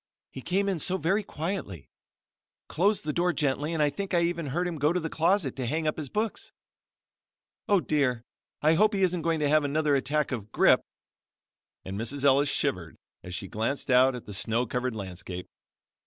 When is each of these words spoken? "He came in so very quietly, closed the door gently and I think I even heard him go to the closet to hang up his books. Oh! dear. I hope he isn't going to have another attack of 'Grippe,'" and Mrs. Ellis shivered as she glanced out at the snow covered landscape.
"He 0.31 0.41
came 0.41 0.67
in 0.67 0.79
so 0.79 0.97
very 0.97 1.21
quietly, 1.21 1.87
closed 2.67 3.03
the 3.05 3.13
door 3.13 3.33
gently 3.33 3.71
and 3.71 3.83
I 3.83 3.91
think 3.91 4.15
I 4.15 4.21
even 4.23 4.47
heard 4.47 4.67
him 4.67 4.79
go 4.79 4.91
to 4.91 4.99
the 4.99 5.11
closet 5.11 5.55
to 5.57 5.67
hang 5.67 5.85
up 5.85 5.97
his 5.97 6.09
books. 6.09 6.51
Oh! 7.69 7.79
dear. 7.79 8.23
I 8.63 8.73
hope 8.73 8.95
he 8.95 9.03
isn't 9.03 9.21
going 9.21 9.39
to 9.41 9.49
have 9.49 9.63
another 9.63 9.95
attack 9.95 10.31
of 10.31 10.51
'Grippe,'" 10.51 10.81
and 11.85 11.99
Mrs. 11.99 12.25
Ellis 12.25 12.49
shivered 12.49 12.95
as 13.23 13.35
she 13.35 13.47
glanced 13.47 13.91
out 13.91 14.15
at 14.15 14.25
the 14.25 14.33
snow 14.33 14.65
covered 14.65 14.95
landscape. 14.95 15.47